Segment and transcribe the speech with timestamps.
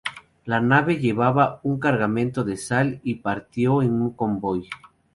[0.45, 4.67] La nave llevaba un cargamento de sal y partió en un convoy.